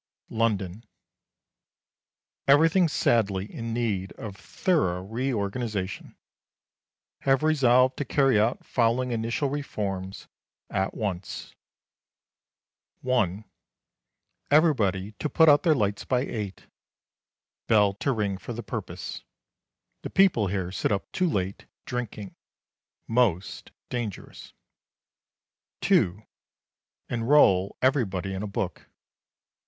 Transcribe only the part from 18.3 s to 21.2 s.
for the purpose. The people here sit up